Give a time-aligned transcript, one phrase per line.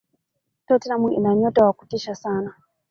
[0.65, 2.53] tottenham ina nyota wa kutisha sana